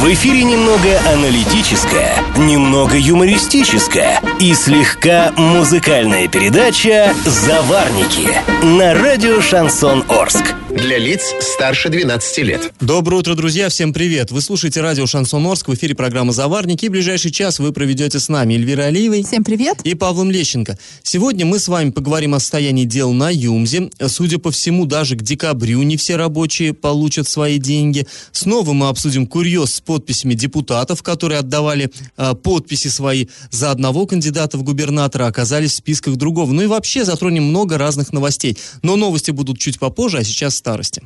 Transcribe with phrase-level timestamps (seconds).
[0.00, 8.30] В эфире немного аналитическая, немного юмористическая и слегка музыкальная передача «Заварники»
[8.62, 10.54] на радио «Шансон Орск».
[10.70, 12.72] Для лиц старше 12 лет.
[12.80, 14.30] Доброе утро, друзья, всем привет.
[14.30, 18.28] Вы слушаете радио «Шансон Орск», в эфире программа «Заварники», и ближайший час вы проведете с
[18.28, 19.24] нами Эльвира Алиевой.
[19.24, 19.80] Всем привет.
[19.82, 20.78] И Павлом Лещенко.
[21.02, 23.90] Сегодня мы с вами поговорим о состоянии дел на Юмзе.
[24.06, 28.06] Судя по всему, даже к декабрю не все рабочие получат свои деньги.
[28.30, 34.56] Снова мы обсудим курьез с подписями депутатов, которые отдавали э, подписи свои за одного кандидата
[34.56, 36.52] в губернатора, оказались в списках другого.
[36.52, 38.56] Ну и вообще затронем много разных новостей.
[38.82, 41.02] Но новости будут чуть попозже, а сейчас старости.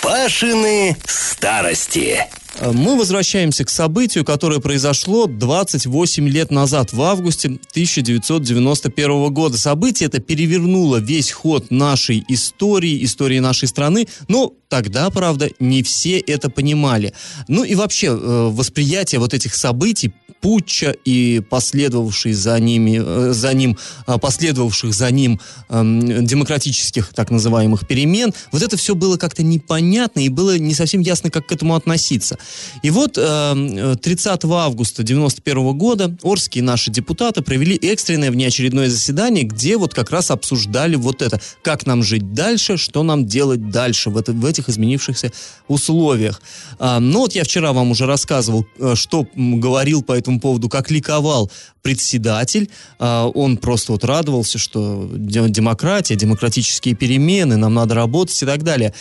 [0.00, 2.24] Пашины старости.
[2.60, 9.58] Э, Мы возвращаемся к событию, которое произошло 28 лет назад, в августе 1991 года.
[9.58, 16.18] Событие это перевернуло весь ход нашей истории, истории нашей страны, но тогда, правда, не все
[16.18, 17.12] это понимали.
[17.48, 23.54] Ну и вообще, э, восприятие вот этих событий, путча и последовавших за ними, э, за
[23.54, 25.40] ним, последовавших за ним
[25.70, 31.00] эм, демократических так называемых перемен, вот это все было как-то непонятно и было не совсем
[31.00, 32.38] ясно, как к этому относиться.
[32.82, 39.76] И вот э, 30 августа 91 года орские наши депутаты провели экстренное внеочередное заседание, где
[39.76, 44.16] вот как раз обсуждали вот это, как нам жить дальше, что нам делать дальше в,
[44.16, 45.32] это, в этих изменившихся
[45.68, 46.40] условиях.
[46.78, 50.90] А, ну вот я вчера вам уже рассказывал, э, что говорил по этому поводу, как
[50.90, 51.50] ликовал
[51.82, 52.70] председатель.
[52.98, 58.62] А, он просто вот радовался, что де- демократия, демократические перемены, нам надо работать и так
[58.62, 58.94] далее.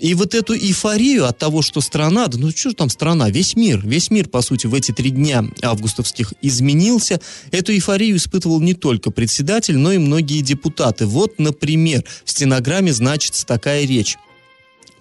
[0.00, 3.80] И вот эту эйфорию от того, что страна, да ну что там страна, весь мир,
[3.86, 7.20] весь мир, по сути, в эти три дня августовских изменился,
[7.52, 11.06] эту эйфорию испытывал не только председатель, но и многие депутаты.
[11.06, 14.16] Вот, например, в стенограмме значится такая речь.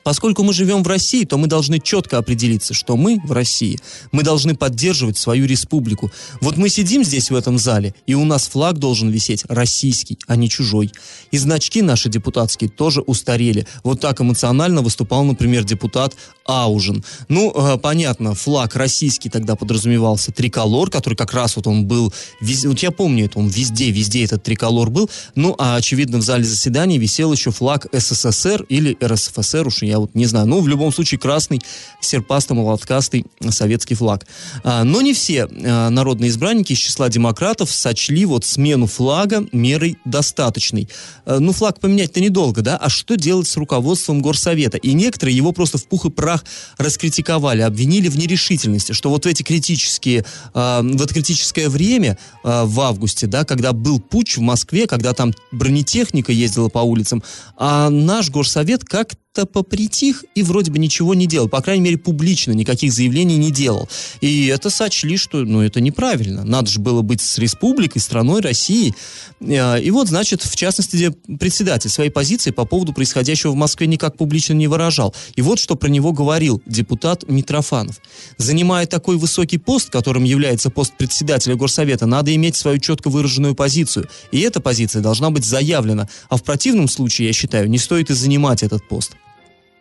[0.03, 3.79] Поскольку мы живем в России, то мы должны четко определиться, что мы в России.
[4.11, 6.11] Мы должны поддерживать свою республику.
[6.41, 10.35] Вот мы сидим здесь в этом зале, и у нас флаг должен висеть российский, а
[10.35, 10.91] не чужой.
[11.31, 13.65] И значки наши депутатские тоже устарели.
[13.83, 17.03] Вот так эмоционально выступал, например, депутат Аужин.
[17.29, 22.67] Ну, э, понятно, флаг российский тогда подразумевался триколор, который как раз вот он был везде.
[22.67, 25.09] Вот я помню это, он везде, везде этот триколор был.
[25.35, 30.15] Ну, а очевидно, в зале заседаний висел еще флаг СССР или РСФСР, уж я вот
[30.15, 30.47] не знаю.
[30.47, 31.61] Ну, в любом случае, красный,
[32.01, 34.25] серпасто-молоткастый советский флаг.
[34.63, 39.97] А, но не все а, народные избранники из числа демократов сочли вот смену флага мерой
[40.05, 40.89] достаточной.
[41.25, 42.77] А, ну, флаг поменять-то недолго, да?
[42.77, 44.77] А что делать с руководством горсовета?
[44.77, 46.43] И некоторые его просто в пух и прах
[46.77, 52.81] раскритиковали, обвинили в нерешительности, что вот в эти критические, а, в это критическое время в
[52.81, 57.23] августе, да, когда был путч в Москве, когда там бронетехника ездила по улицам,
[57.57, 61.49] а наш горсовет как как-то попритих и вроде бы ничего не делал.
[61.49, 63.89] По крайней мере, публично никаких заявлений не делал.
[64.21, 66.43] И это сочли, что ну, это неправильно.
[66.43, 68.93] Надо же было быть с республикой, страной России.
[69.41, 74.17] Э, И вот, значит, в частности, председатель своей позиции по поводу происходящего в Москве никак
[74.17, 75.15] публично не выражал.
[75.35, 77.99] И вот что про него говорил депутат Митрофанов.
[78.37, 84.07] Занимая такой высокий пост, которым является пост председателя Горсовета, надо иметь свою четко выраженную позицию.
[84.31, 86.07] И эта позиция должна быть заявлена.
[86.29, 89.13] А в противном случае, я считаю, не стоит и занимать этот пост.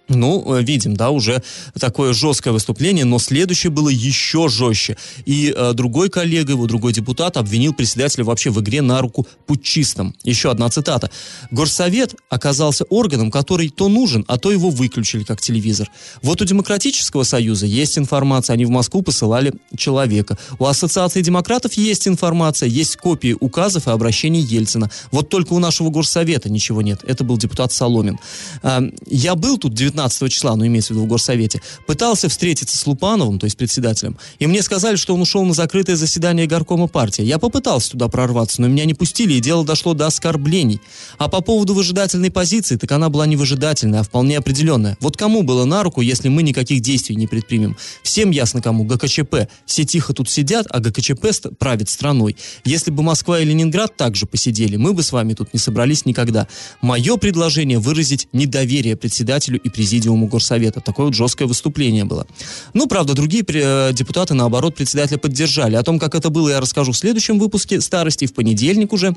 [0.08, 1.42] Ну, э, видим, да, уже
[1.78, 4.96] такое жесткое выступление, но следующее было еще жестче.
[5.26, 10.14] И э, другой коллега, его другой депутат обвинил председателя вообще в игре на руку путчистам.
[10.24, 11.10] Еще одна цитата.
[11.50, 15.88] Горсовет оказался органом, который то нужен, а то его выключили как телевизор.
[16.22, 20.36] Вот у Демократического союза есть информация, они в Москву посылали человека.
[20.58, 24.90] У Ассоциации демократов есть информация, есть копии указов и обращений Ельцина.
[25.12, 27.00] Вот только у нашего горсовета ничего нет.
[27.06, 28.19] Это был депутат Соломин.
[28.62, 29.91] А, Я был тут 19
[30.28, 34.47] числа, ну, имеется в виду в горсовете, пытался встретиться с Лупановым, то есть председателем, и
[34.47, 37.22] мне сказали, что он ушел на закрытое заседание горкома партии.
[37.22, 40.81] Я попытался туда прорваться, но меня не пустили, и дело дошло до оскорблений.
[41.19, 44.97] А по поводу выжидательной позиции, так она была не выжидательная, а вполне определенная.
[45.00, 47.76] Вот кому было на руку, если мы никаких действий не предпримем?
[48.02, 48.84] Всем ясно кому.
[48.84, 49.49] ГКЧП.
[49.66, 51.26] Все тихо тут сидят, а ГКЧП
[51.58, 52.37] правит страной.
[52.64, 56.46] Если бы Москва и Ленинград также посидели, мы бы с вами тут не собрались никогда.
[56.81, 60.81] Мое предложение выразить недоверие председателю и президиуму Горсовета.
[60.81, 62.25] Такое вот жесткое выступление было.
[62.73, 65.75] Ну, правда, другие э, депутаты, наоборот, председателя поддержали.
[65.75, 69.17] О том, как это было, я расскажу в следующем выпуске «Старости» в понедельник уже.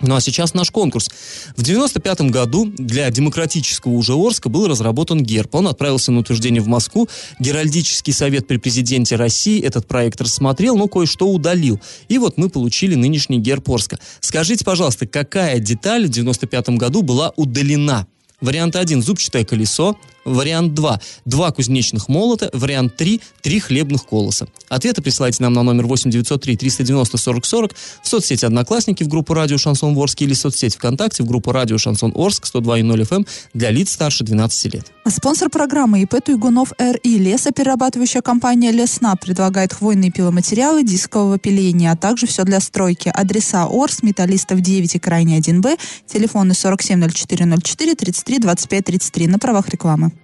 [0.00, 1.10] Ну а сейчас наш конкурс.
[1.56, 5.54] В 95 году для демократического уже Орска был разработан герб.
[5.54, 7.08] Он отправился на утверждение в Москву.
[7.40, 11.80] Геральдический совет при президенте России этот проект рассмотрел, но кое-что удалил.
[12.08, 13.98] И вот мы получили нынешний герб Орска.
[14.20, 18.06] Скажите, пожалуйста, какая деталь в 95 году была удалена?
[18.40, 19.96] Вариант 1– зубчатое колесо.
[20.26, 21.00] Вариант 2.
[21.24, 22.50] Два кузнечных молота.
[22.52, 23.20] Вариант 3.
[23.42, 24.48] Три хлебных колоса.
[24.68, 29.56] Ответы присылайте нам на номер 8903 390 40 40 в соцсети Одноклассники в группу Радио
[29.56, 33.92] Шансон Ворск или соцсеть ВКонтакте в группу Радио Шансон Орск 102.0 FM эм для лиц
[33.92, 34.92] старше 12 лет.
[35.08, 37.18] Спонсор программы ИП Туйгунов РИ.
[37.18, 43.08] Лесоперерабатывающая компания Лесна предлагает хвойные пиломатериалы дискового пиления, а также все для стройки.
[43.14, 50.15] Адреса Орс, Металлистов 9 и Крайне 1Б, телефоны 470404 33 25 33 на правах рекламы.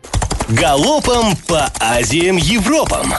[0.48, 3.14] Галопом по Азиям Европам!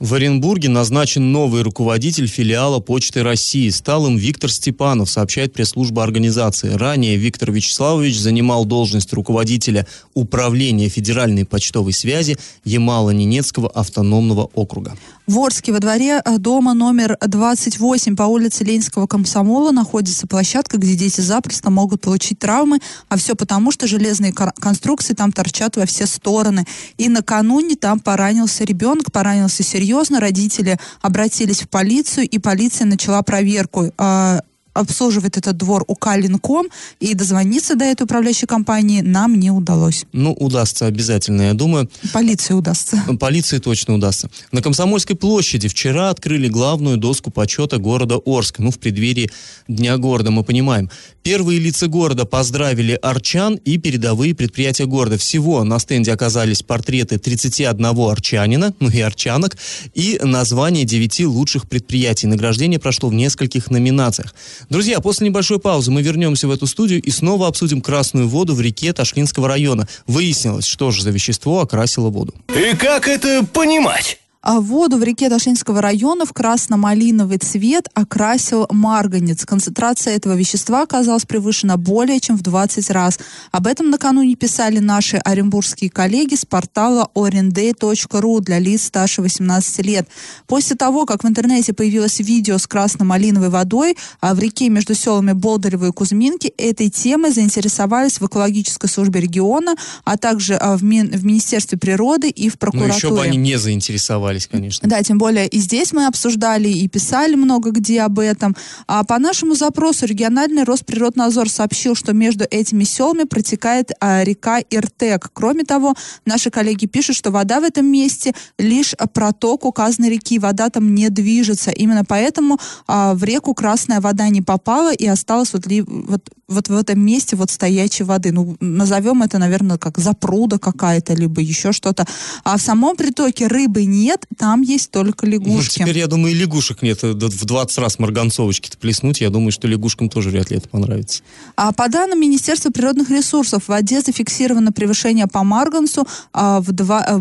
[0.00, 3.70] В Оренбурге назначен новый руководитель филиала Почты России.
[3.70, 6.74] Стал им Виктор Степанов, сообщает пресс-служба организации.
[6.74, 12.36] Ранее Виктор Вячеславович занимал должность руководителя Управления Федеральной почтовой связи
[12.66, 14.94] Ямало-Ненецкого автономного округа.
[15.26, 20.94] В Орске во дворе э, дома номер 28 по улице Ленинского комсомола находится площадка, где
[20.96, 26.04] дети запросто могут получить травмы, а все потому, что железные конструкции там торчат во все
[26.06, 26.66] стороны.
[26.98, 33.90] И накануне там поранился ребенок, поранился серьезно, родители обратились в полицию, и полиция начала проверку
[33.96, 34.40] а,
[34.74, 36.66] обслуживает этот двор у Калинком,
[37.00, 40.04] и дозвониться до этой управляющей компании нам не удалось.
[40.12, 41.88] Ну, удастся обязательно, я думаю.
[42.12, 43.02] Полиции удастся.
[43.18, 44.28] Полиции точно удастся.
[44.52, 48.62] На Комсомольской площади вчера открыли главную доску почета города Орска.
[48.62, 49.30] Ну, в преддверии
[49.68, 50.90] Дня города, мы понимаем.
[51.24, 55.16] Первые лица города поздравили арчан и передовые предприятия города.
[55.16, 59.56] Всего на стенде оказались портреты 31 арчанина, ну и арчанок,
[59.94, 62.26] и название 9 лучших предприятий.
[62.26, 64.34] Награждение прошло в нескольких номинациях.
[64.68, 68.60] Друзья, после небольшой паузы мы вернемся в эту студию и снова обсудим красную воду в
[68.60, 69.88] реке Ташлинского района.
[70.06, 72.34] Выяснилось, что же за вещество окрасило воду.
[72.54, 74.18] И как это понимать?
[74.46, 79.46] А воду в реке Ташлинского района в красно-малиновый цвет окрасил марганец.
[79.46, 83.18] Концентрация этого вещества оказалась превышена более чем в 20 раз.
[83.52, 90.08] Об этом накануне писали наши оренбургские коллеги с портала orenday.ru для лиц старше 18 лет.
[90.46, 95.32] После того, как в интернете появилось видео с красно-малиновой водой, а в реке между селами
[95.32, 99.74] Болдырево и Кузьминки, этой темой заинтересовались в экологической службе региона,
[100.04, 102.92] а также а, в, Мин, в Министерстве природы и в прокуратуре.
[102.92, 104.88] Ну, еще бы они не заинтересовались занимались, конечно.
[104.88, 108.56] Да, тем более и здесь мы обсуждали и писали много где об этом.
[108.86, 115.30] А по нашему запросу региональный Росприроднадзор сообщил, что между этими селами протекает а, река Иртек.
[115.32, 115.94] Кроме того,
[116.26, 121.08] наши коллеги пишут, что вода в этом месте лишь проток указанной реки, вода там не
[121.10, 121.70] движется.
[121.70, 126.68] Именно поэтому а, в реку красная вода не попала и осталась вот, ли, вот, вот
[126.68, 128.32] в этом месте вот стоячей воды.
[128.32, 132.06] Ну, назовем это, наверное, как запруда какая-то, либо еще что-то.
[132.44, 135.80] А в самом притоке рыбы нет, там есть только лягушки.
[135.80, 137.02] Ну, теперь, я думаю, и лягушек нет.
[137.02, 141.22] В 20 раз марганцовочки-то плеснуть, я думаю, что лягушкам тоже вряд ли это понравится.
[141.56, 147.00] А по данным Министерства природных ресурсов, в воде зафиксировано превышение по марганцу, а, в два,
[147.00, 147.20] а,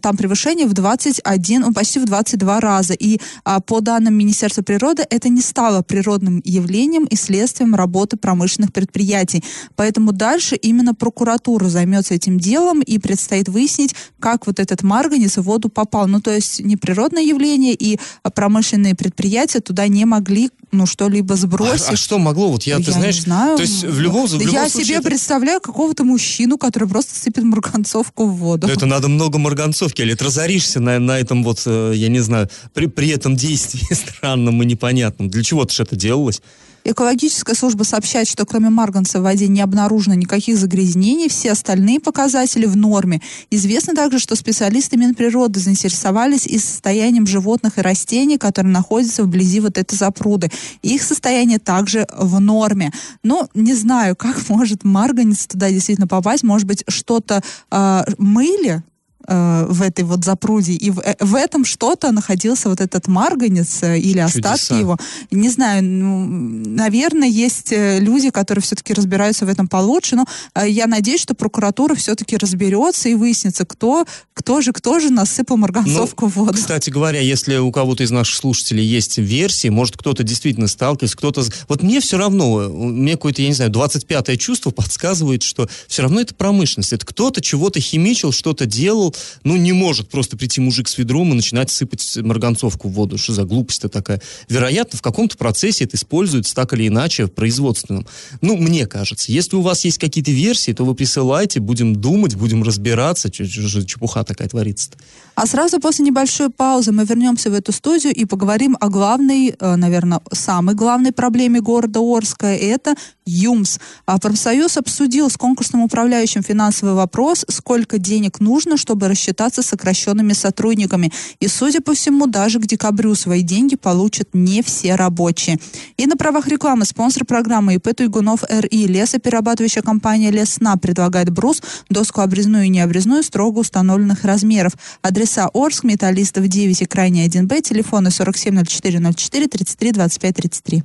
[0.00, 2.94] там превышение в 21, ну, почти в 22 раза.
[2.94, 8.72] И а, по данным Министерства природы, это не стало природным явлением и следствием работы промышленных
[8.72, 9.44] предприятий.
[9.76, 15.42] Поэтому дальше именно прокуратура займется этим делом и предстоит выяснить, как вот этот марганец в
[15.42, 16.06] воду попал.
[16.06, 17.98] Ну, то есть не природное явление, и
[18.34, 21.88] промышленные предприятия туда не могли ну, что-либо сбросить.
[21.88, 22.50] А, а что могло?
[22.50, 23.56] Вот я, ты я знаешь, не знаю.
[23.56, 25.08] то есть в любом, в любом Я случае себе это...
[25.08, 28.66] представляю какого-то мужчину, который просто сыпет марганцовку в воду.
[28.66, 32.20] Да это надо много марганцовки, или ты разоришься на, на этом вот, э, я не
[32.20, 35.30] знаю, при, при этом действии странном и непонятном.
[35.30, 36.42] Для чего-то же это делалось?
[36.84, 42.66] Экологическая служба сообщает, что кроме марганца в воде не обнаружено никаких загрязнений, все остальные показатели
[42.66, 43.20] в норме.
[43.50, 49.76] Известно также, что специалисты Минприроды заинтересовались и состоянием животных и растений, которые находятся вблизи вот
[49.76, 50.50] этой запруды.
[50.82, 52.92] Их состояние также в норме.
[53.22, 56.42] Но не знаю, как может марганец туда действительно попасть.
[56.42, 58.82] Может быть, что-то э, мыли,
[59.28, 63.82] э, в этой вот запруде, и в, э, в этом что-то находился вот этот марганец
[63.82, 64.78] э, или остатки Чудеса.
[64.78, 64.96] его.
[65.30, 70.68] Не знаю, ну, наверное, есть э, люди, которые все-таки разбираются в этом получше, но э,
[70.68, 76.24] я надеюсь, что прокуратура все-таки разберется и выяснится, кто, кто же, кто же насыпал марганцовку
[76.24, 76.54] Ну, в воду.
[76.54, 81.44] Кстати говоря, если у кого-то из наших слушателей есть версии, может, кто-то действительно сталкивается, кто-то...
[81.68, 86.20] Вот мне все равно, мне какое-то, я не знаю, 25-е чувство подсказывает, что все равно
[86.20, 86.92] это промышленность.
[86.92, 89.14] Это кто-то чего-то химичил, что-то делал.
[89.44, 93.18] Ну, не может просто прийти мужик с ведром и начинать сыпать марганцовку в воду.
[93.18, 94.20] Что за глупость-то такая?
[94.48, 98.06] Вероятно, в каком-то процессе это используется так или иначе в производственном.
[98.40, 99.32] Ну, мне кажется.
[99.32, 103.30] Если у вас есть какие-то версии, то вы присылайте, будем думать, будем разбираться.
[103.30, 104.90] Чепуха такая творится.
[104.90, 104.98] -то.
[105.34, 109.76] А сразу после небольшой паузы мы вернемся в эту студию и поговорим о главной, э,
[109.76, 112.46] наверное, самой главной проблеме города Орска.
[112.46, 113.78] Это ЮМС.
[114.06, 120.32] А профсоюз обсудил с конкурсным управляющим финансовый вопрос, сколько денег нужно, чтобы рассчитаться с сокращенными
[120.32, 121.12] сотрудниками.
[121.40, 125.58] И, судя по всему, даже к декабрю свои деньги получат не все рабочие.
[125.96, 132.22] И на правах рекламы спонсор программы ИП Туйгунов РИ лесоперерабатывающая компания Лесна предлагает брус, доску
[132.22, 134.72] обрезную и необрезную строго установленных размеров.
[135.02, 140.82] Адрес адреса Орск, Металлистов 9 и крайний 1Б, телефоны 470404 33 25 33.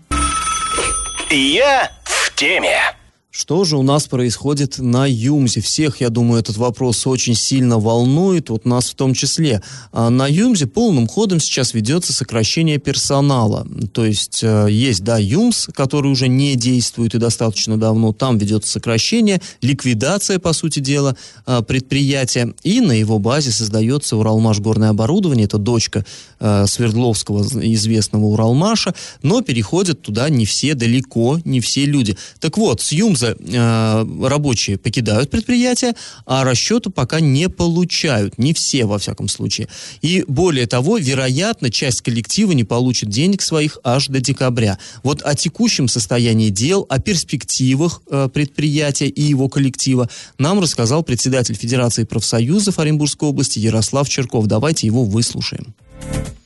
[1.31, 3.02] Я в теме.
[3.35, 5.59] Что же у нас происходит на ЮМЗе?
[5.59, 9.63] Всех, я думаю, этот вопрос очень сильно волнует, вот нас в том числе.
[9.91, 13.65] А на ЮМЗе полным ходом сейчас ведется сокращение персонала.
[13.91, 18.73] То есть э, есть, да, ЮМС, который уже не действует и достаточно давно, там ведется
[18.73, 25.45] сокращение, ликвидация, по сути дела, э, предприятия, и на его базе создается Уралмаш горное оборудование,
[25.45, 26.05] это дочка
[26.39, 32.15] э, Свердловского известного Уралмаша, но переходят туда не все далеко, не все люди.
[32.39, 35.93] Так вот, с ЮМЗа раза э, рабочие покидают предприятие,
[36.25, 38.37] а расчету пока не получают.
[38.37, 39.67] Не все, во всяком случае.
[40.01, 44.77] И более того, вероятно, часть коллектива не получит денег своих аж до декабря.
[45.03, 51.55] Вот о текущем состоянии дел, о перспективах э, предприятия и его коллектива нам рассказал председатель
[51.55, 54.47] Федерации профсоюзов Оренбургской области Ярослав Черков.
[54.47, 55.73] Давайте его выслушаем.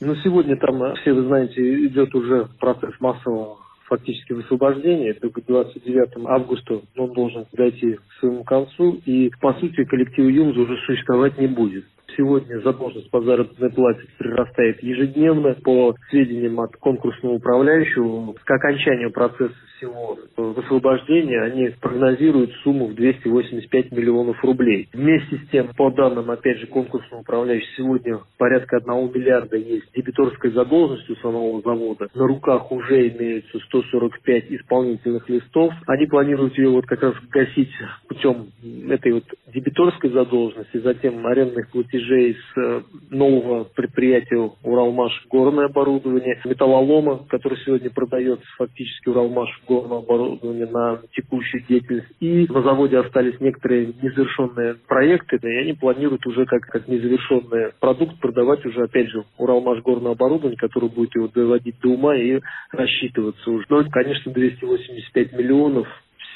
[0.00, 3.58] Ну, сегодня там, все вы знаете, идет уже процесс массового
[3.88, 5.10] фактически высвобождение.
[5.10, 9.00] Это к 29 августа он должен дойти к своему концу.
[9.06, 11.84] И, по сути, коллектив ЮМЗ уже существовать не будет.
[12.18, 15.54] Сегодня задолженность по заработной плате прирастает ежедневно.
[15.62, 23.92] По сведениям от конкурсного управляющего, к окончанию процесса всего высвобождения они прогнозируют сумму в 285
[23.92, 24.88] миллионов рублей.
[24.92, 30.50] Вместе с тем, по данным, опять же, конкурсного управляющего, сегодня порядка 1 миллиарда есть дебиторской
[30.50, 32.08] задолженности у самого завода.
[32.14, 35.72] На руках уже имеются 145 исполнительных листов.
[35.86, 37.70] Они планируют ее вот как раз гасить
[38.08, 38.48] путем
[38.88, 47.26] этой вот дебиторской задолженности, затем арендных платежей с э, нового предприятия Уралмаш горное оборудование, металлолома,
[47.28, 52.08] который сегодня продается фактически Уралмаш горного оборудования на текущую деятельность.
[52.20, 58.18] И на заводе остались некоторые незавершенные проекты, и они планируют уже как, как незавершенный продукт
[58.20, 62.40] продавать уже, опять же, Уралмаш горное оборудование, которое будет его доводить до ума и
[62.72, 63.64] рассчитываться уже.
[63.68, 65.86] Но, конечно, 285 миллионов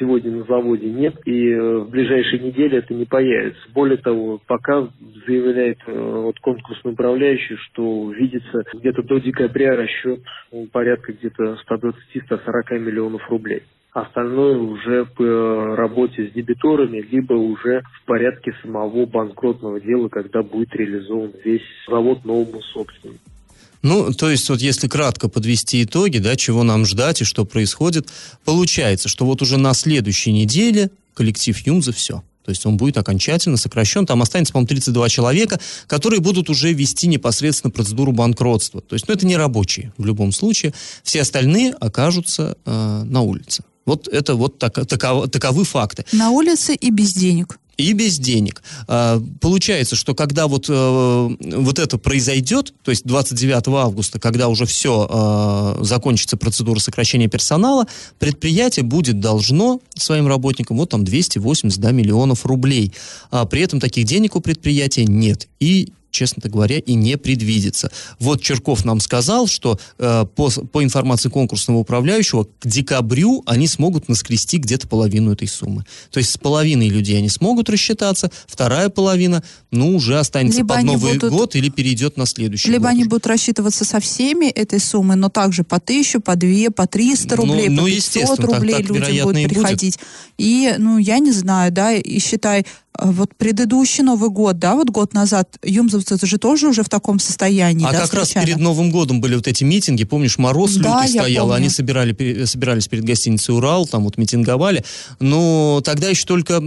[0.02, 3.60] сегодня на заводе нет, и э, в ближайшие недели это не появится.
[3.72, 4.88] Более того, пока
[5.26, 12.78] заявляет э, вот конкурсный управляющий, что видится где-то до декабря расчет ну, порядка где-то 120-140
[12.80, 13.62] миллионов рублей.
[13.92, 20.74] Остальное уже по работе с дебиторами, либо уже в порядке самого банкротного дела, когда будет
[20.74, 23.31] реализован весь завод новому собственнику.
[23.82, 28.08] Ну, то есть, вот если кратко подвести итоги, да, чего нам ждать и что происходит,
[28.44, 32.22] получается, что вот уже на следующей неделе коллектив Юмза все.
[32.44, 34.04] То есть он будет окончательно сокращен.
[34.06, 38.80] Там останется, по-моему, 32 человека, которые будут уже вести непосредственно процедуру банкротства.
[38.80, 40.74] То есть, ну, это не рабочие в любом случае.
[41.04, 43.62] Все остальные окажутся э, на улице.
[43.84, 46.04] Вот это вот так, таков, таковы факты.
[46.12, 48.62] На улице и без денег и без денег.
[48.86, 54.66] А, получается, что когда вот, э, вот это произойдет, то есть 29 августа, когда уже
[54.66, 57.86] все а, закончится процедура сокращения персонала,
[58.18, 62.92] предприятие будет должно своим работникам вот там 280 да, миллионов рублей.
[63.30, 65.48] А при этом таких денег у предприятия нет.
[65.60, 67.90] И честно говоря, и не предвидится.
[68.20, 74.08] Вот Черков нам сказал, что э, по, по информации конкурсного управляющего, к декабрю они смогут
[74.08, 75.84] наскрести где-то половину этой суммы.
[76.10, 80.84] То есть с половиной людей они смогут рассчитаться, вторая половина, ну, уже останется либо под
[80.84, 82.90] Новый будут, год или перейдет на следующий либо год.
[82.90, 87.36] они будут рассчитываться со всеми этой суммы, но также по тысячу, по две, по триста
[87.36, 89.98] ну, рублей, ну, по 500 рублей так, так, люди будут приходить.
[90.36, 92.66] И, ну, я не знаю, да, и считай,
[92.98, 97.86] вот предыдущий Новый год, да, вот год назад, юмзовцы же тоже уже в таком состоянии,
[97.86, 98.44] А да, как встречали?
[98.44, 101.56] раз перед Новым годом были вот эти митинги, помнишь, мороз да, лютый стоял, помню.
[101.56, 104.84] они собирали, собирались перед гостиницей «Урал», там вот митинговали,
[105.20, 106.62] но тогда еще только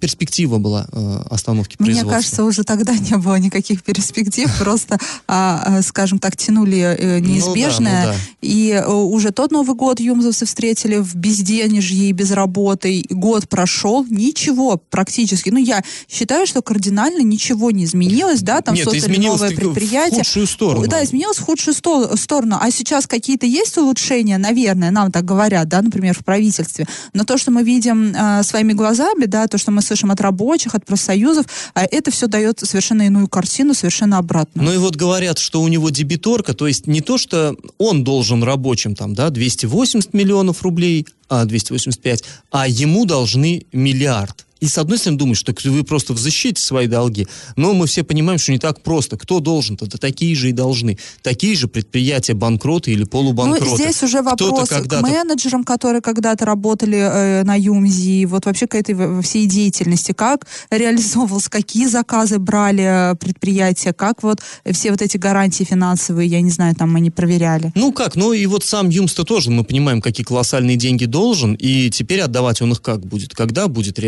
[0.00, 2.06] перспектива была э, остановки производства.
[2.06, 4.98] Мне кажется, уже тогда не было никаких перспектив, просто,
[5.28, 8.18] а, а, скажем так, тянули э, неизбежное, ну, ну, да.
[8.42, 14.04] и э, уже тот Новый год юмзовцы встретили в безденежье и без работы, год прошел,
[14.04, 19.48] ничего практически, ну, я считаю, что кардинально ничего не изменилось, да, там Нет, создали новое
[19.50, 20.18] только в предприятие.
[20.18, 20.86] худшую сторону.
[20.86, 22.58] Да, изменилось в худшую сто- сторону.
[22.60, 26.86] А сейчас какие-то есть улучшения, наверное, нам так говорят, да, например, в правительстве.
[27.12, 30.74] Но то, что мы видим э, своими глазами, да, то, что мы слышим от рабочих,
[30.74, 34.66] от профсоюзов, э, это все дает совершенно иную картину, совершенно обратную.
[34.68, 38.42] Ну и вот говорят, что у него дебиторка, то есть не то, что он должен
[38.42, 44.46] рабочим там, да, 280 миллионов рублей, а 285, а ему должны миллиард.
[44.60, 47.26] И с одной стороны думаешь, что вы просто защите свои долги,
[47.56, 49.16] но мы все понимаем, что не так просто.
[49.16, 49.86] Кто должен-то?
[49.86, 50.98] Да такие же и должны.
[51.22, 53.70] Такие же предприятия банкроты или полубанкроты.
[53.70, 58.74] Ну, здесь уже вопрос к менеджерам, которые когда-то работали э, на ЮМЗИ, вот вообще к
[58.74, 64.40] этой всей деятельности, как реализовывалось, какие заказы брали э, предприятия, как вот
[64.70, 67.72] все вот эти гарантии финансовые, я не знаю, там не проверяли.
[67.74, 71.90] Ну как, ну и вот сам Юмс-то тоже, мы понимаем, какие колоссальные деньги должен, и
[71.90, 73.34] теперь отдавать он их как будет?
[73.34, 73.98] Когда будет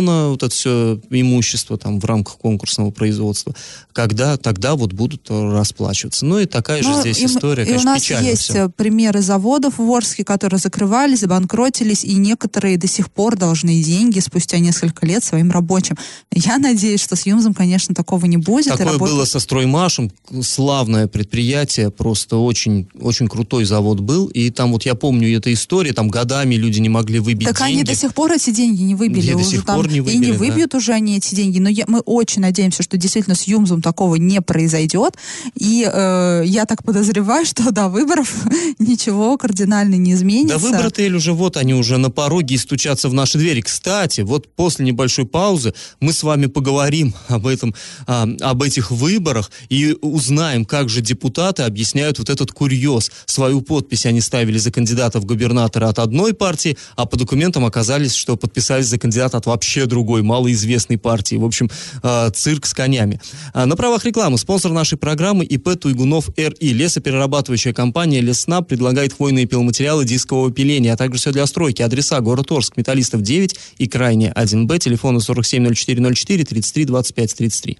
[0.00, 3.54] реализовано вот это все имущество там в рамках конкурсного производства?
[3.92, 4.36] Когда?
[4.36, 6.24] Тогда вот будут расплачиваться.
[6.24, 8.66] Ну и такая же Ну, здесь и, история, и конечно, у нас есть всё.
[8.66, 14.20] э, примеры заводов в Орске, которые закрывались, забанкротились, и некоторые до сих пор должны деньги
[14.20, 15.96] спустя несколько лет своим рабочим.
[16.32, 18.68] Я надеюсь, что с Юмзом, конечно, такого не будет.
[18.68, 20.10] Такое работа- было со Строймашем,
[20.42, 25.94] славное предприятие, просто очень, очень крутой завод был, и там вот я помню эту историю,
[25.94, 27.88] там годами люди не могли выбить Так они деньги.
[27.88, 29.32] до сих пор эти деньги не выбили.
[29.32, 30.38] До уже сих там, не и выбили, не да.
[30.38, 31.58] выбьют уже они эти деньги.
[31.58, 35.14] Но я- мы очень надеемся, что действительно с Юмзом такого не произойдет.
[35.54, 38.32] И э, я так подозреваю, что до выборов
[38.78, 40.58] ничего кардинально не изменится.
[40.58, 43.60] Да выборы Эль, уже вот они уже на пороге и стучатся в наши двери.
[43.60, 47.74] Кстати, вот после небольшой паузы мы с вами поговорим об этом,
[48.06, 53.10] а, об этих выборах и узнаем, как же депутаты объясняют вот этот курьез.
[53.26, 58.14] Свою подпись они ставили за кандидата в губернатора от одной партии, а по документам оказались,
[58.14, 61.36] что подписались за кандидата от вообще другой, малоизвестной партии.
[61.36, 61.70] В общем,
[62.02, 63.20] а, цирк с конями.
[63.52, 66.72] А, На правах рекламы спонсор нашей программы ИП Туйгунов РИ.
[66.72, 71.82] Лесоперерабатывающая компания Лесна предлагает хвойные пиломатериалы дискового пиления, а также все для стройки.
[71.82, 77.78] Адреса город Орск, Металлистов 9 и Крайне 1Б, телефоны 470404 33 25 33.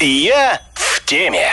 [0.00, 1.48] Я в теме.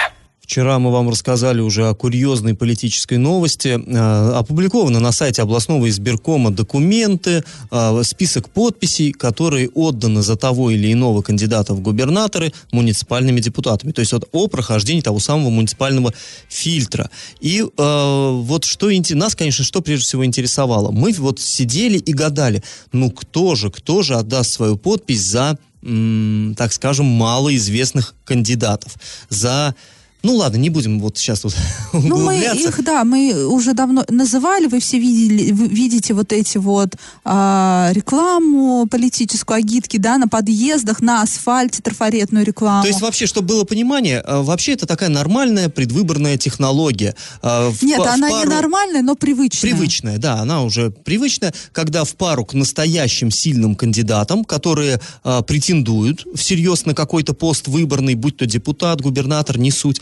[0.52, 3.82] Вчера мы вам рассказали уже о курьезной политической новости.
[3.88, 10.92] Э, опубликованы на сайте областного избиркома документы, э, список подписей, которые отданы за того или
[10.92, 13.94] иного кандидата в губернаторы муниципальными депутатами.
[13.94, 16.14] То есть вот о прохождении того самого муниципального
[16.50, 17.10] фильтра.
[17.40, 20.92] И э, вот что нас, конечно, что прежде всего интересовало.
[20.92, 22.62] Мы вот сидели и гадали,
[22.92, 28.98] ну кто же, кто же отдаст свою подпись за, так скажем, малоизвестных кандидатов,
[29.30, 29.76] за
[30.24, 31.56] ну ладно, не будем вот сейчас вот
[31.94, 36.58] Ну, мы их, да, мы уже давно называли, вы все видели, вы видите вот эти
[36.58, 42.84] вот а, рекламу политическую, агитки, да, на подъездах, на асфальте трафаретную рекламу.
[42.84, 47.16] То есть вообще, чтобы было понимание, э, вообще это такая нормальная предвыборная технология.
[47.42, 49.72] Э, в Нет, в она пару- не нормальная, но привычная.
[49.72, 56.26] Привычная, да, она уже привычная, когда в пару к настоящим сильным кандидатам, которые а, претендуют
[56.36, 60.02] всерьез на какой-то пост выборный, будь то депутат, губернатор, не суть,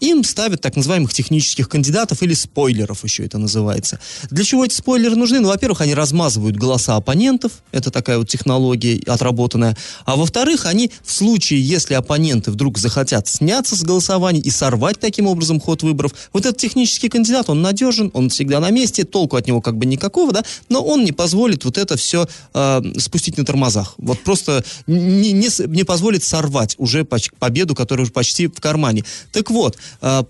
[0.00, 4.00] им ставят так называемых технических кандидатов или спойлеров еще это называется.
[4.30, 5.40] Для чего эти спойлеры нужны?
[5.40, 11.12] Ну, во-первых, они размазывают голоса оппонентов, это такая вот технология отработанная, а во-вторых, они в
[11.12, 16.46] случае, если оппоненты вдруг захотят сняться с голосования и сорвать таким образом ход выборов, вот
[16.46, 20.32] этот технический кандидат, он надежен, он всегда на месте, толку от него как бы никакого,
[20.32, 22.26] да, но он не позволит вот это все
[22.98, 23.94] спустить на тормозах.
[23.98, 29.04] Вот просто не, не, не позволит сорвать уже победу, которая уже почти в кармане.
[29.32, 30.22] Так вот, э,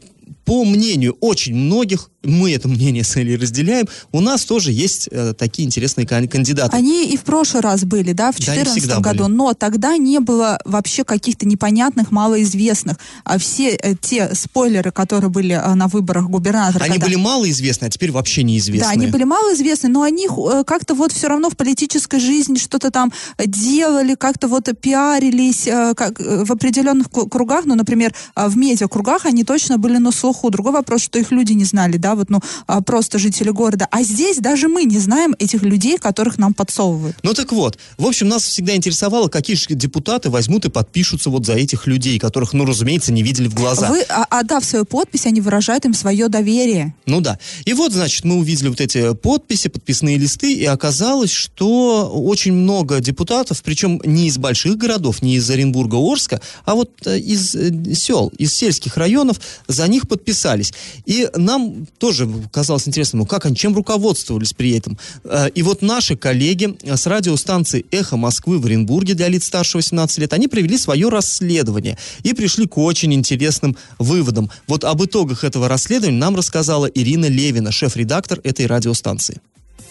[0.48, 5.34] по мнению очень многих, мы это мнение с Элей разделяем, у нас тоже есть э,
[5.38, 6.74] такие интересные кан- кандидаты.
[6.76, 9.34] Они и в прошлый раз были, да, в Да, они 2014 всегда году, были.
[9.37, 12.96] но тогда не было вообще каких-то непонятных, малоизвестных.
[13.24, 17.84] А все э, те спойлеры, которые были э, на выборах губернатора, Они когда- были малоизвестны,
[17.87, 18.88] а теперь вообще неизвестные.
[18.88, 22.90] Да, они были малоизвестны, но они э, как-то вот все равно в политической жизни что-то
[22.90, 28.56] там делали, как-то вот пиарились э, как, э, в определенных кругах, ну, например, э, в
[28.56, 30.38] медиакругах они точно были на слуху.
[30.51, 33.87] Другой вопрос, что их люди не знали, да, вот, ну, а, просто жители города.
[33.90, 37.16] А здесь даже мы не знаем этих людей, которых нам подсовывают.
[37.22, 41.44] Ну так вот, в общем, нас всегда интересовало, какие же депутаты возьмут и подпишутся вот
[41.44, 43.88] за этих людей, которых, ну, разумеется, не видели в глаза.
[43.88, 46.94] Вы, а- отдав свою подпись, они выражают им свое доверие.
[47.07, 47.38] Ну да.
[47.64, 53.01] И вот, значит, мы увидели вот эти подписи, подписные листы, и оказалось, что очень много
[53.01, 57.94] депутатов, причем не из больших городов, не из Оренбурга, Орска, а вот э, из э,
[57.94, 60.72] сел, из сельских районов, за них подписали подписались.
[61.06, 64.98] И нам тоже казалось интересным, ну как они, чем руководствовались при этом.
[65.24, 70.18] Э, и вот наши коллеги с радиостанции «Эхо Москвы» в Оренбурге для лиц старше 18
[70.18, 74.50] лет, они провели свое расследование и пришли к очень интересным выводам.
[74.66, 79.40] Вот об итогах этого расследования нам рассказала Ирина Левина, шеф-редактор этой радиостанции.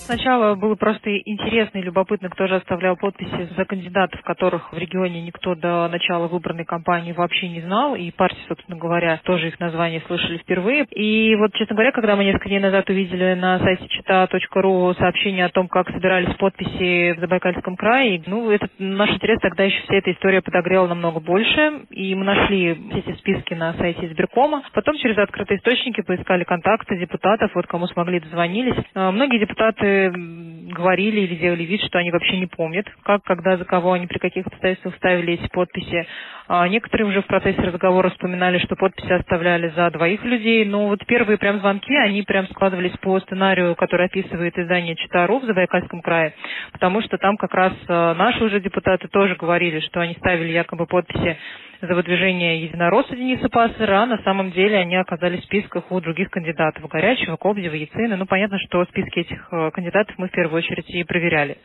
[0.08, 5.22] Сначала было просто интересно и любопытно, кто же оставлял подписи за кандидатов, которых в регионе
[5.22, 10.02] никто до начала выбранной кампании вообще не знал, и партии, собственно говоря, тоже их название
[10.08, 10.86] слышали впервые.
[10.92, 15.50] И вот, честно говоря, когда мы несколько дней назад увидели на сайте чита.ру сообщение о
[15.50, 20.14] том, как собирались подписи в Забайкальском крае, ну, этот наш интерес тогда еще вся эта
[20.14, 24.64] история подогрела намного больше, и мы нашли эти списки на сайте избиркома.
[24.72, 28.82] Потом через открытые источники поискали контакты депутатов, вот кому смогли дозвонились.
[28.94, 33.66] А, многие депутаты говорили или делали вид, что они вообще не помнят, как, когда, за
[33.66, 36.06] кого они, при каких обстоятельствах ставили эти подписи.
[36.48, 41.06] А некоторые уже в процессе разговора вспоминали, что подписи оставляли за двоих людей, но вот
[41.06, 46.34] первые прям звонки, они прям складывались по сценарию, который описывает издание Читару в Забайкальском крае,
[46.72, 50.86] потому что там как раз э, наши уже депутаты тоже говорили, что они ставили якобы
[50.86, 51.38] подписи
[51.82, 56.88] за выдвижение единоросса Дениса Пассера, на самом деле они оказались в списках у других кандидатов,
[56.90, 58.18] Горячего, Кобзева, Яцина.
[58.18, 61.58] Ну, понятно, что списки этих э, кандидатов мы в первую очередь и проверяли.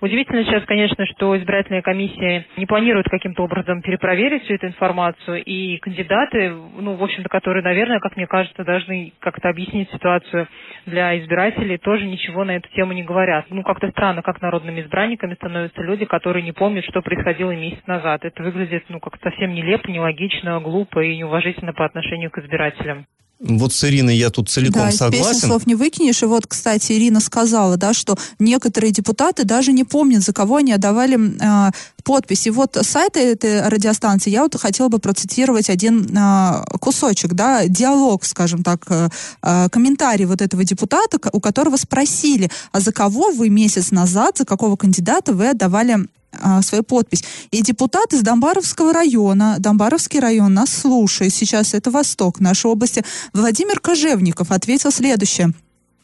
[0.00, 5.78] Удивительно сейчас, конечно, что избирательная комиссия не планирует каким-то образом перепроверить всю эту информацию, и
[5.78, 10.46] кандидаты, ну, в общем-то, которые, наверное, как мне кажется, должны как-то объяснить ситуацию
[10.86, 13.46] для избирателей, тоже ничего на эту тему не говорят.
[13.50, 18.24] Ну, как-то странно, как народными избранниками становятся люди, которые не помнят, что происходило месяц назад.
[18.24, 23.06] Это выглядит, ну, как совсем нелепо, нелогично, глупо и неуважительно по отношению к избирателям.
[23.38, 25.40] Вот с Ириной я тут целиком да, согласен.
[25.40, 26.22] Да, слов не выкинешь.
[26.22, 30.72] И вот, кстати, Ирина сказала, да, что некоторые депутаты даже не помнят, за кого они
[30.72, 31.70] отдавали э,
[32.02, 32.48] подписи.
[32.48, 38.62] Вот сайта этой радиостанции я вот хотела бы процитировать один э, кусочек, да, диалог, скажем
[38.62, 39.08] так, э,
[39.42, 44.46] э, комментарий вот этого депутата, у которого спросили, а за кого вы месяц назад, за
[44.46, 46.06] какого кандидата вы отдавали
[46.42, 47.24] а, свою подпись.
[47.50, 53.80] И депутат из Домбаровского района, Домбаровский район нас слушает, сейчас это Восток нашей области, Владимир
[53.80, 55.52] Кожевников ответил следующее.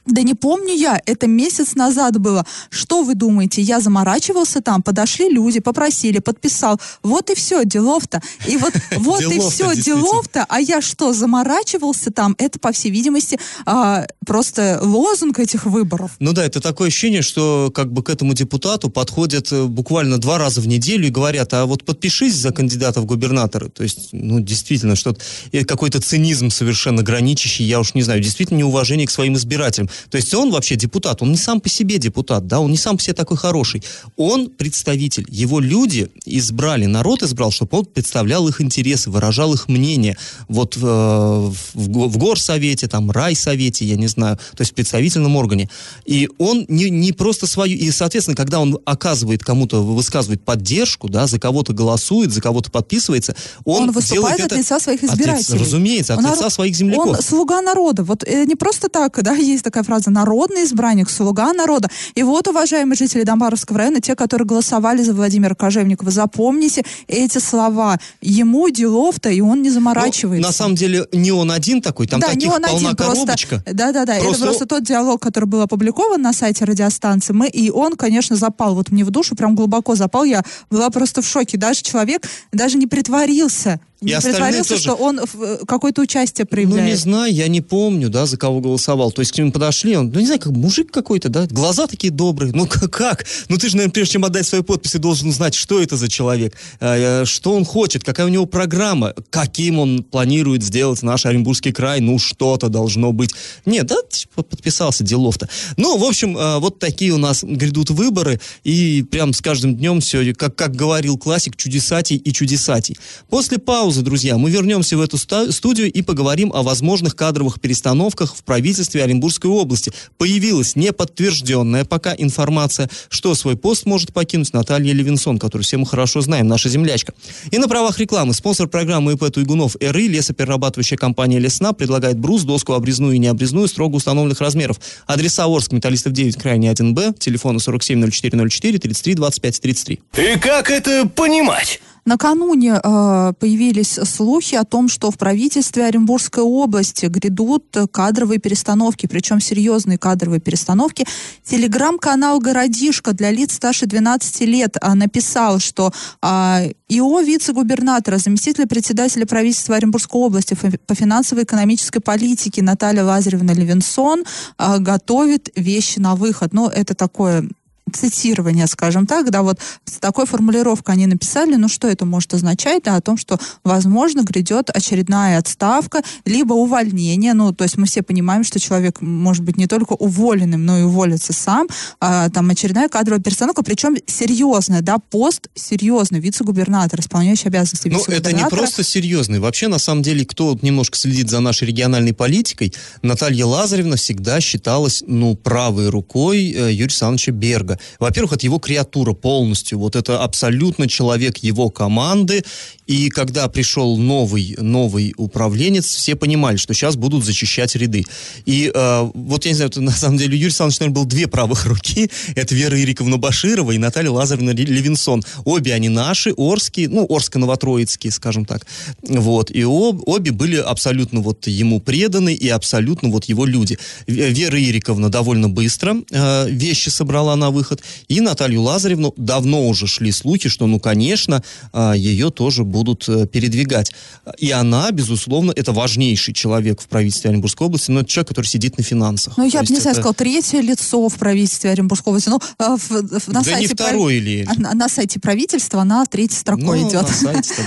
[0.06, 2.44] Да не помню я, это месяц назад было.
[2.70, 6.80] Что вы думаете, я заморачивался там, подошли люди, попросили, подписал.
[7.02, 8.20] Вот и все, делов-то.
[8.48, 10.44] И вот, вот и все, делов-то.
[10.48, 12.34] А я что, заморачивался там?
[12.38, 16.12] Это, по всей видимости, а, просто лозунг этих выборов.
[16.18, 20.38] Ну да, это такое ощущение, что как бы к этому депутату подходят э, буквально два
[20.38, 23.68] раза в неделю и говорят, а вот подпишись за кандидата в губернаторы.
[23.68, 25.20] То есть, ну, действительно, что-то,
[25.66, 29.88] какой-то цинизм совершенно граничащий, я уж не знаю, действительно неуважение к своим избирателям.
[30.10, 32.96] То есть он вообще депутат, он не сам по себе депутат, да, он не сам
[32.96, 33.82] по себе такой хороший.
[34.16, 40.16] Он представитель, его люди избрали, народ избрал, чтобы он представлял их интересы, выражал их мнение.
[40.48, 45.68] Вот э, в, в горсовете, там, райсовете, я не знаю, то есть в представительном органе.
[46.04, 47.76] И он не, не просто свою...
[47.76, 53.34] И, соответственно, когда он оказывает кому-то, высказывает поддержку, да, за кого-то голосует, за кого-то подписывается,
[53.64, 55.56] он, он выступает делает от лица своих избирателей.
[55.56, 57.16] От, разумеется, от он лица своих земляков.
[57.16, 58.04] Он слуга народа.
[58.04, 61.88] Вот э, не просто так, да, есть такая фраза «народный избранник», «слуга народа».
[62.14, 67.98] И вот, уважаемые жители Домбаровского района, те, которые голосовали за Владимира Кожевникова, запомните эти слова.
[68.20, 70.42] Ему делов-то, и он не заморачивается.
[70.42, 72.96] Ну, на самом деле, не он один такой, там да, таких не он полна один,
[72.96, 73.56] коробочка.
[73.56, 74.14] Просто, да, да, да.
[74.16, 74.36] Просто...
[74.36, 77.32] Это просто тот диалог, который был опубликован на сайте радиостанции.
[77.32, 80.24] Мы, и он, конечно, запал вот мне в душу, прям глубоко запал.
[80.24, 81.58] Я была просто в шоке.
[81.58, 84.82] Даже человек даже не притворился и не притворился, тоже...
[84.82, 85.20] что он
[85.66, 86.82] какое-то участие проявляет.
[86.82, 89.12] Ну, не знаю, я не помню, да, за кого голосовал.
[89.12, 92.12] То есть к нему подошли, он, ну, не знаю, как мужик какой-то, да, глаза такие
[92.12, 92.52] добрые.
[92.52, 93.24] Ну, как?
[93.48, 96.54] Ну, ты же, наверное, прежде чем отдать свои подписи, должен знать, что это за человек,
[96.80, 102.00] э, что он хочет, какая у него программа, каким он планирует сделать наш Оренбургский край,
[102.00, 103.30] ну, что-то должно быть.
[103.66, 103.96] Нет, да,
[104.34, 105.48] подписался, делов-то.
[105.76, 110.00] Ну, в общем, э, вот такие у нас грядут выборы, и прям с каждым днем
[110.00, 112.96] все, как, как говорил классик, чудесатей и чудесатей.
[113.28, 118.34] После паузы паузы, друзья, мы вернемся в эту студию и поговорим о возможных кадровых перестановках
[118.34, 119.92] в правительстве Оренбургской области.
[120.16, 126.22] Появилась неподтвержденная пока информация, что свой пост может покинуть Наталья Левинсон, которую все мы хорошо
[126.22, 127.12] знаем, наша землячка.
[127.50, 132.72] И на правах рекламы спонсор программы ИП Туйгунов РИ, лесоперерабатывающая компания Лесна, предлагает брус, доску
[132.72, 134.80] обрезную и необрезную строго установленных размеров.
[135.06, 140.00] Адреса Орск, Металлистов 9, крайне 1Б, телефоны 470404 33 25 33.
[140.16, 141.78] И как это понимать?
[142.04, 149.40] Накануне э, появились слухи о том, что в правительстве Оренбургской области грядут кадровые перестановки, причем
[149.40, 151.06] серьезные кадровые перестановки.
[151.44, 159.24] Телеграм-канал «Городишко» для лиц старше 12 лет э, написал, что э, ИО вице-губернатора, заместителя председателя
[159.24, 164.24] правительства Оренбургской области по финансово-экономической политике Наталья Лазаревна Левинсон
[164.58, 166.52] э, готовит вещи на выход.
[166.52, 167.48] Ну, это такое
[167.92, 172.84] цитирование, скажем так, да, вот с такой формулировкой они написали, ну что это может означать,
[172.84, 178.02] да, о том, что, возможно, грядет очередная отставка, либо увольнение, ну, то есть мы все
[178.02, 181.68] понимаем, что человек может быть не только уволенным, но и уволиться сам,
[182.00, 188.32] а, там очередная кадровая перестановка, причем серьезная, да, пост серьезный, вице-губернатор, исполняющий обязанности Ну, это
[188.32, 193.46] не просто серьезный, вообще, на самом деле, кто немножко следит за нашей региональной политикой, Наталья
[193.46, 197.71] Лазаревна всегда считалась, ну, правой рукой э, Юрия Александровича Берга.
[197.98, 199.78] Во-первых, это его креатура полностью.
[199.78, 202.44] Вот это абсолютно человек его команды.
[202.86, 208.04] И когда пришел новый, новый управленец, все понимали, что сейчас будут зачищать ряды.
[208.44, 211.26] И э, вот, я не знаю, это, на самом деле Юрий Александрович, наверное, был две
[211.26, 212.10] правых руки.
[212.34, 215.22] Это Вера Ириковна Баширова и Наталья Лазаревна Левинсон.
[215.44, 218.66] Обе они наши, Орские, ну, Орско-Новотроицкие, скажем так.
[219.02, 219.50] Вот.
[219.50, 223.78] И об, обе были абсолютно вот ему преданы и абсолютно вот его люди.
[224.06, 227.82] Вера Ириковна довольно быстро э, вещи собрала на выход.
[228.08, 233.26] И Наталью Лазаревну давно уже шли слухи, что, ну, конечно, э, ее тоже будут э,
[233.26, 233.92] передвигать.
[234.38, 238.78] И она, безусловно, это важнейший человек в правительстве Оренбургской области, но это человек, который сидит
[238.78, 239.34] на финансах.
[239.36, 240.00] Ну, я бы не знаю, это...
[240.00, 242.28] сказал, третье лицо в правительстве Оренбургской области.
[242.28, 244.10] Ну, э, в, в, на да сайте не второй прав...
[244.10, 244.48] или...
[244.56, 247.06] На, на сайте правительства она третьей строкой ну, идет.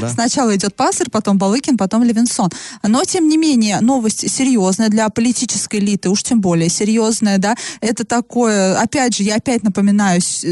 [0.02, 0.10] да.
[0.14, 2.50] Сначала идет Пассер, потом Балыкин, потом Левинсон.
[2.84, 7.56] Но, тем не менее, новость серьезная для политической элиты, уж тем более серьезная, да.
[7.80, 9.85] Это такое, опять же, я опять напоминаю,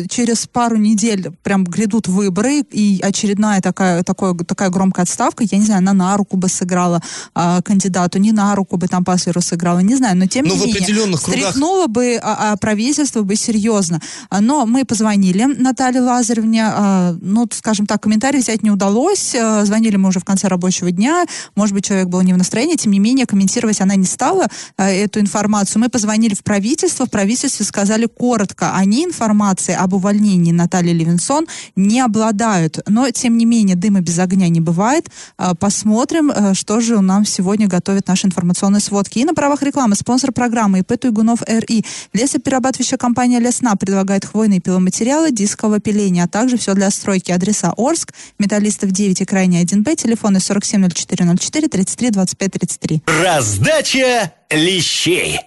[0.10, 5.66] через пару недель прям грядут выборы, и очередная такая, такое, такая громкая отставка, я не
[5.66, 7.02] знаю, она на руку бы сыграла
[7.34, 10.66] а, кандидату, не на руку бы там Паслеру сыграла, не знаю, но тем но ну,
[10.66, 11.22] не менее, кругах...
[11.22, 14.02] стряхнуло бы а, а, правительство бы серьезно.
[14.32, 19.96] Но мы позвонили Наталье Лазаревне, а, ну, скажем так, комментарий взять не удалось, а, звонили
[19.96, 23.00] мы уже в конце рабочего дня, может быть, человек был не в настроении, тем не
[23.00, 25.82] менее, комментировать она не стала а, эту информацию.
[25.82, 32.02] Мы позвонили в правительство, в правительстве сказали коротко, они информации об увольнении Натальи Левинсон не
[32.02, 35.10] обладают, но, тем не менее, дыма без огня не бывает.
[35.38, 39.20] А, посмотрим, э, что же нам сегодня готовит наши информационные сводки.
[39.20, 41.86] И на правах рекламы спонсор программы ИП Туйгунов РИ.
[42.12, 47.32] Лесоперерабатывающая компания Лесна предлагает хвойные пиломатериалы дискового пиления, а также все для стройки.
[47.32, 53.04] Адреса Орск, Металлистов 9 и крайне 1Б, телефоны 470404 33 25 33.
[53.24, 55.40] Раздача лещей.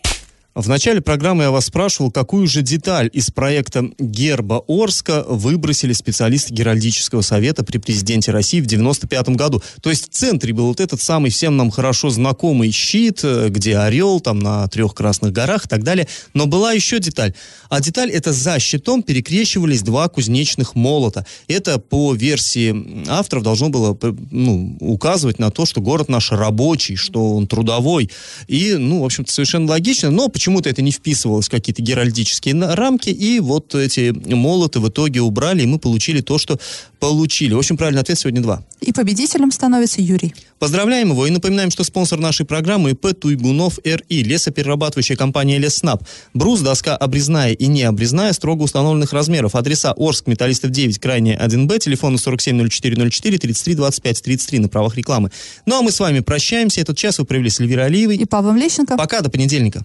[0.56, 6.54] В начале программы я вас спрашивал, какую же деталь из проекта герба Орска выбросили специалисты
[6.54, 9.62] Геральдического совета при президенте России в 95 году.
[9.82, 13.76] То есть в центре был вот этот самый всем нам хорошо знакомый щит, э, где
[13.76, 16.08] орел там на трех красных горах и так далее.
[16.32, 17.34] Но была еще деталь.
[17.68, 21.26] А деталь это за щитом перекрещивались два кузнечных молота.
[21.48, 23.94] Это по версии авторов должно было
[24.30, 28.10] ну, указывать на то, что город наш рабочий, что он трудовой.
[28.48, 30.10] И, ну, в общем-то, совершенно логично.
[30.10, 34.88] Но почему почему-то это не вписывалось в какие-то геральдические рамки, и вот эти молоты в
[34.88, 36.56] итоге убрали, и мы получили то, что
[37.00, 37.52] получили.
[37.52, 38.64] В общем, правильный ответ сегодня два.
[38.80, 40.32] И победителем становится Юрий.
[40.60, 46.02] Поздравляем его и напоминаем, что спонсор нашей программы ИП Туйгунов РИ, лесоперерабатывающая компания Леснаб.
[46.32, 49.56] Брус, доска обрезная и не обрезная, строго установленных размеров.
[49.56, 55.32] Адреса Орск, Металлистов 9, крайне 1Б, телефоны 470404 33 25 33 на правах рекламы.
[55.66, 56.80] Ну а мы с вами прощаемся.
[56.80, 58.96] Этот час вы провели с Эльвирой Алиевой и Павлом Лещенко.
[58.96, 59.84] Пока, до понедельника.